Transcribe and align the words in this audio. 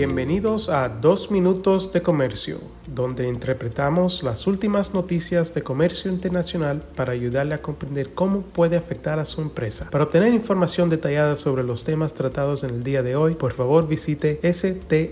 Bienvenidos 0.00 0.70
a 0.70 0.88
Dos 0.88 1.30
Minutos 1.30 1.92
de 1.92 2.00
Comercio, 2.00 2.58
donde 2.86 3.28
interpretamos 3.28 4.22
las 4.22 4.46
últimas 4.46 4.94
noticias 4.94 5.52
de 5.52 5.62
comercio 5.62 6.10
internacional 6.10 6.80
para 6.96 7.12
ayudarle 7.12 7.52
a 7.52 7.60
comprender 7.60 8.14
cómo 8.14 8.40
puede 8.40 8.78
afectar 8.78 9.18
a 9.18 9.26
su 9.26 9.42
empresa. 9.42 9.90
Para 9.90 10.04
obtener 10.04 10.32
información 10.32 10.88
detallada 10.88 11.36
sobre 11.36 11.64
los 11.64 11.84
temas 11.84 12.14
tratados 12.14 12.64
en 12.64 12.70
el 12.70 12.82
día 12.82 13.02
de 13.02 13.14
hoy, 13.14 13.34
por 13.34 13.52
favor 13.52 13.86
visite 13.86 14.40
strtrade.com. 14.42 15.10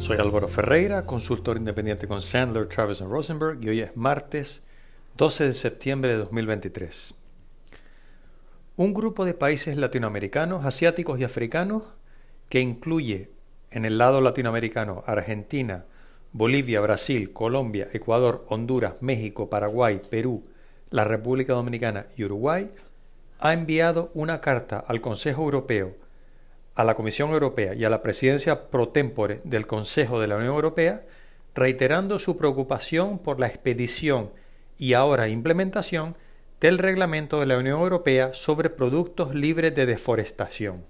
Soy 0.00 0.18
Álvaro 0.18 0.48
Ferreira, 0.48 1.06
consultor 1.06 1.56
independiente 1.56 2.08
con 2.08 2.20
Sandler, 2.20 2.66
Travis 2.66 2.98
Rosenberg 2.98 3.62
y 3.62 3.68
hoy 3.68 3.80
es 3.82 3.96
martes 3.96 4.64
12 5.16 5.44
de 5.44 5.54
septiembre 5.54 6.10
de 6.10 6.16
2023. 6.16 7.19
Un 8.80 8.94
grupo 8.94 9.26
de 9.26 9.34
países 9.34 9.76
latinoamericanos, 9.76 10.64
asiáticos 10.64 11.20
y 11.20 11.24
africanos 11.24 11.82
que 12.48 12.62
incluye 12.62 13.28
en 13.70 13.84
el 13.84 13.98
lado 13.98 14.22
latinoamericano 14.22 15.04
Argentina, 15.06 15.84
Bolivia, 16.32 16.80
Brasil, 16.80 17.34
Colombia, 17.34 17.88
Ecuador, 17.92 18.46
Honduras, 18.48 19.02
México, 19.02 19.50
Paraguay, 19.50 20.00
Perú, 20.08 20.42
la 20.88 21.04
República 21.04 21.52
Dominicana 21.52 22.06
y 22.16 22.24
Uruguay, 22.24 22.70
ha 23.38 23.52
enviado 23.52 24.10
una 24.14 24.40
carta 24.40 24.78
al 24.78 25.02
Consejo 25.02 25.42
Europeo, 25.42 25.94
a 26.74 26.82
la 26.82 26.94
Comisión 26.94 27.32
Europea 27.32 27.74
y 27.74 27.84
a 27.84 27.90
la 27.90 28.00
presidencia 28.00 28.70
pro 28.70 28.88
tempore 28.88 29.42
del 29.44 29.66
Consejo 29.66 30.20
de 30.20 30.26
la 30.26 30.36
Unión 30.36 30.54
Europea, 30.54 31.04
reiterando 31.54 32.18
su 32.18 32.38
preocupación 32.38 33.18
por 33.18 33.40
la 33.40 33.46
expedición 33.46 34.30
y 34.78 34.94
ahora 34.94 35.28
implementación 35.28 36.16
del 36.60 36.76
Reglamento 36.76 37.40
de 37.40 37.46
la 37.46 37.56
Unión 37.56 37.80
Europea 37.80 38.34
sobre 38.34 38.68
productos 38.68 39.34
libres 39.34 39.74
de 39.74 39.86
deforestación. 39.86 40.84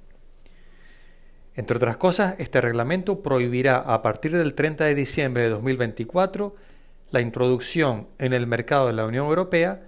Entre 1.55 1.77
otras 1.77 1.97
cosas, 1.97 2.35
este 2.39 2.61
reglamento 2.61 3.23
prohibirá 3.23 3.77
a 3.77 4.03
partir 4.03 4.37
del 4.37 4.55
30 4.55 4.85
de 4.87 4.95
diciembre 4.97 5.45
de 5.45 5.51
2024 5.51 6.57
la 7.13 7.21
introducción 7.21 8.09
en 8.19 8.33
el 8.33 8.49
mercado 8.49 8.89
de 8.89 8.95
la 8.95 9.07
Unión 9.07 9.27
Europea 9.27 9.83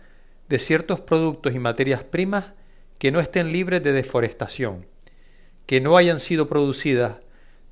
de 0.48 0.58
ciertos 0.60 1.00
productos 1.00 1.54
y 1.54 1.58
materias 1.58 2.04
primas 2.04 2.52
que 2.98 3.10
no 3.10 3.18
estén 3.18 3.52
libres 3.52 3.82
de 3.82 3.92
deforestación, 3.92 4.86
que 5.66 5.80
no 5.80 5.96
hayan 5.96 6.20
sido 6.20 6.48
producidas 6.48 7.16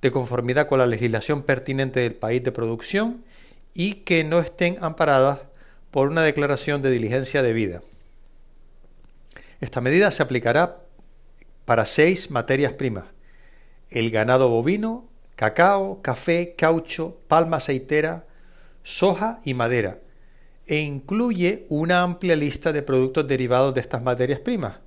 de 0.02 0.10
conformidad 0.10 0.66
con 0.66 0.80
la 0.80 0.86
legislación 0.86 1.44
pertinente 1.44 2.00
del 2.00 2.14
país 2.14 2.42
de 2.42 2.50
producción 2.50 3.24
y 3.72 3.94
que 4.02 4.24
no 4.24 4.40
estén 4.40 4.78
amparadas 4.80 5.40
por 5.92 6.08
una 6.08 6.22
declaración 6.22 6.82
de 6.82 6.90
diligencia 6.90 7.42
debida. 7.42 7.82
Esta 9.60 9.80
medida 9.80 10.10
se 10.10 10.22
aplicará 10.22 10.78
para 11.66 11.84
seis 11.84 12.30
materias 12.30 12.72
primas. 12.72 13.04
El 13.90 14.10
ganado 14.10 14.48
bovino, 14.48 15.08
cacao, 15.36 16.00
café, 16.02 16.54
caucho, 16.56 17.18
palma 17.28 17.58
aceitera, 17.58 18.24
soja 18.82 19.40
y 19.44 19.54
madera, 19.54 19.98
e 20.66 20.78
incluye 20.78 21.66
una 21.68 22.02
amplia 22.02 22.36
lista 22.36 22.72
de 22.72 22.82
productos 22.82 23.26
derivados 23.26 23.74
de 23.74 23.80
estas 23.80 24.02
materias 24.02 24.40
primas, 24.40 24.78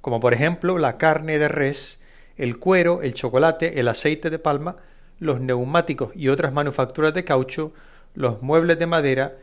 como 0.00 0.18
por 0.18 0.34
ejemplo 0.34 0.78
la 0.78 0.94
carne 0.94 1.38
de 1.38 1.48
res, 1.48 2.00
el 2.36 2.58
cuero, 2.58 3.02
el 3.02 3.14
chocolate, 3.14 3.78
el 3.78 3.88
aceite 3.88 4.30
de 4.30 4.38
palma, 4.38 4.76
los 5.18 5.40
neumáticos 5.40 6.10
y 6.14 6.28
otras 6.28 6.52
manufacturas 6.52 7.14
de 7.14 7.24
caucho, 7.24 7.72
los 8.14 8.42
muebles 8.42 8.78
de 8.78 8.86
madera, 8.86 9.36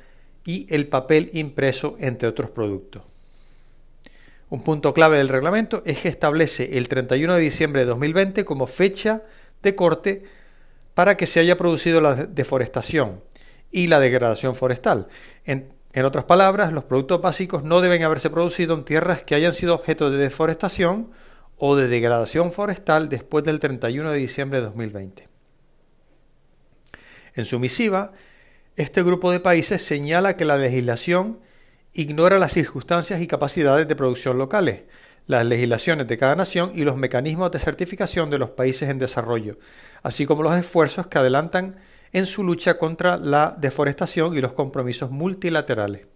y 0.45 0.67
el 0.69 0.87
papel 0.87 1.29
impreso, 1.33 1.95
entre 1.99 2.27
otros 2.27 2.49
productos. 2.49 3.03
Un 4.53 4.61
punto 4.61 4.93
clave 4.93 5.17
del 5.17 5.29
reglamento 5.29 5.81
es 5.83 5.97
que 5.97 6.09
establece 6.09 6.77
el 6.77 6.87
31 6.87 7.33
de 7.33 7.41
diciembre 7.41 7.81
de 7.81 7.87
2020 7.87 8.45
como 8.45 8.67
fecha 8.67 9.23
de 9.63 9.73
corte 9.73 10.25
para 10.93 11.17
que 11.17 11.25
se 11.25 11.39
haya 11.39 11.57
producido 11.57 12.01
la 12.01 12.13
deforestación 12.13 13.23
y 13.71 13.87
la 13.87 13.99
degradación 13.99 14.53
forestal. 14.53 15.07
En, 15.45 15.73
otras 16.05 16.25
palabras, 16.25 16.71
los 16.71 16.83
productos 16.83 17.19
básicos 17.19 17.63
no 17.63 17.81
deben 17.81 18.03
haberse 18.03 18.29
producido 18.29 18.75
en 18.75 18.83
tierras 18.83 19.23
que 19.23 19.33
hayan 19.33 19.53
sido 19.53 19.73
objeto 19.73 20.11
de 20.11 20.19
deforestación 20.19 21.09
o 21.57 21.75
de 21.75 21.87
degradación 21.87 22.51
forestal 22.51 23.09
después 23.09 23.43
del 23.43 23.59
31 23.59 24.11
de 24.11 24.17
diciembre 24.19 24.59
de 24.59 24.65
2020. 24.65 25.29
En 27.33 27.45
su 27.45 27.57
misiva, 27.57 28.11
este 28.75 29.01
grupo 29.01 29.31
de 29.31 29.39
países 29.39 29.81
señala 29.81 30.37
que 30.37 30.45
la 30.45 30.57
legislación 30.57 31.39
ignora 31.93 32.39
las 32.39 32.53
circunstancias 32.53 33.21
y 33.21 33.27
capacidades 33.27 33.87
de 33.87 33.95
producción 33.95 34.37
locales, 34.37 34.81
las 35.27 35.45
legislaciones 35.45 36.07
de 36.07 36.17
cada 36.17 36.35
nación 36.35 36.71
y 36.73 36.83
los 36.83 36.97
mecanismos 36.97 37.51
de 37.51 37.59
certificación 37.59 38.29
de 38.29 38.39
los 38.39 38.49
países 38.49 38.89
en 38.89 38.99
desarrollo, 38.99 39.57
así 40.01 40.25
como 40.25 40.43
los 40.43 40.55
esfuerzos 40.55 41.07
que 41.07 41.19
adelantan 41.19 41.75
en 42.11 42.25
su 42.25 42.43
lucha 42.43 42.77
contra 42.77 43.17
la 43.17 43.55
deforestación 43.57 44.35
y 44.35 44.41
los 44.41 44.53
compromisos 44.53 45.11
multilaterales. 45.11 46.07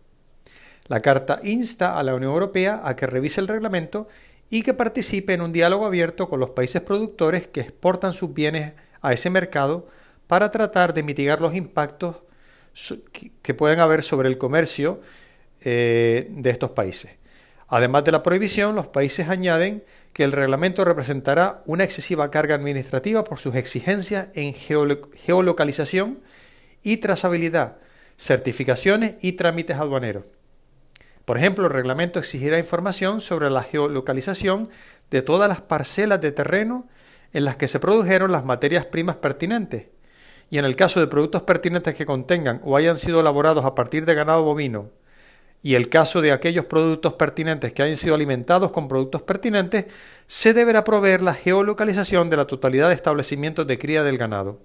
La 0.87 1.01
Carta 1.01 1.39
insta 1.43 1.97
a 1.97 2.03
la 2.03 2.16
Unión 2.16 2.31
Europea 2.31 2.81
a 2.83 2.95
que 2.95 3.07
revise 3.07 3.41
el 3.41 3.47
reglamento 3.47 4.07
y 4.49 4.61
que 4.61 4.73
participe 4.73 5.33
en 5.33 5.41
un 5.41 5.51
diálogo 5.51 5.85
abierto 5.85 6.29
con 6.29 6.39
los 6.39 6.51
países 6.51 6.81
productores 6.81 7.47
que 7.47 7.61
exportan 7.61 8.13
sus 8.13 8.33
bienes 8.33 8.73
a 9.01 9.13
ese 9.13 9.29
mercado 9.29 9.87
para 10.27 10.51
tratar 10.51 10.93
de 10.93 11.03
mitigar 11.03 11.41
los 11.41 11.55
impactos 11.55 12.17
que 13.41 13.53
pueden 13.53 13.79
haber 13.79 14.03
sobre 14.03 14.29
el 14.29 14.37
comercio 14.37 15.01
eh, 15.62 16.28
de 16.29 16.50
estos 16.50 16.72
países. 16.72 17.18
Además 17.68 18.06
de 18.06 18.13
la 18.13 18.23
prohibición, 18.23 18.75
los 18.75 18.88
países 18.88 19.28
añaden 19.28 19.84
que 20.13 20.23
el 20.23 20.31
reglamento 20.31 20.85
representará 20.85 21.63
una 21.66 21.84
excesiva 21.84 22.31
carga 22.31 22.56
administrativa 22.56 23.23
por 23.23 23.40
sus 23.40 23.56
exigencias 23.56 24.29
en 24.35 24.53
geolocalización 24.53 26.19
y 26.81 26.97
trazabilidad, 26.97 27.78
certificaciones 28.17 29.16
y 29.22 29.34
trámites 29.34 29.78
aduaneros. 29.78 30.25
Por 31.25 31.38
ejemplo, 31.38 31.66
el 31.66 31.73
reglamento 31.73 32.19
exigirá 32.19 32.57
información 32.57 33.19
sobre 33.19 33.50
la 33.50 33.63
geolocalización 33.63 34.69
de 35.12 35.22
todas 35.22 35.50
las 35.50 35.62
parcelas 35.62 36.22
de 36.22 36.31
terreno 36.31 36.88
en 37.34 37.44
las 37.44 37.57
que 37.57 37.67
se 37.67 37.81
produjeron 37.81 38.31
las 38.31 38.46
materias 38.46 38.85
primas 38.85 39.17
pertinentes, 39.17 39.88
y 40.50 40.57
en 40.57 40.63
el 40.63 40.78
caso 40.78 41.01
de 41.01 41.07
productos 41.07 41.44
pertinentes 41.44 41.96
que 41.96 42.06
contengan 42.06 42.62
o 42.63 42.78
hayan 42.78 42.97
sido 42.97 43.19
elaborados 43.19 43.66
a 43.66 43.75
partir 43.75 44.06
de 44.06 44.16
ganado 44.16 44.46
bovino, 44.46 44.91
y 45.62 45.75
el 45.75 45.90
caso 45.90 46.22
de 46.22 46.31
aquellos 46.31 46.66
productos 46.66 47.13
pertinentes 47.13 47.73
que 47.73 47.84
hayan 47.84 47.97
sido 47.97 48.16
alimentados 48.16 48.72
con 48.72 48.88
productos 48.88 49.23
pertinentes, 49.23 49.85
se 50.28 50.53
deberá 50.53 50.84
proveer 50.84 51.22
la 51.22 51.34
geolocalización 51.34 52.29
de 52.29 52.38
la 52.38 52.45
totalidad 52.45 52.90
de 52.90 52.95
establecimientos 52.95 53.66
de 53.67 53.78
cría 53.79 54.03
del 54.03 54.17
ganado. 54.17 54.59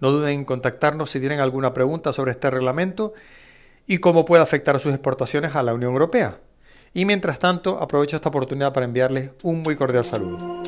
No 0.00 0.10
duden 0.10 0.30
en 0.30 0.44
contactarnos 0.44 1.10
si 1.10 1.20
tienen 1.20 1.40
alguna 1.40 1.74
pregunta 1.74 2.12
sobre 2.12 2.32
este 2.32 2.50
reglamento 2.50 3.14
y 3.86 3.98
cómo 3.98 4.24
puede 4.24 4.42
afectar 4.42 4.78
sus 4.80 4.92
exportaciones 4.92 5.54
a 5.54 5.62
la 5.62 5.74
Unión 5.74 5.92
Europea. 5.92 6.38
Y 6.94 7.04
mientras 7.04 7.38
tanto, 7.38 7.80
aprovecho 7.80 8.16
esta 8.16 8.28
oportunidad 8.28 8.72
para 8.72 8.86
enviarles 8.86 9.32
un 9.42 9.62
muy 9.62 9.76
cordial 9.76 10.04
saludo. 10.04 10.67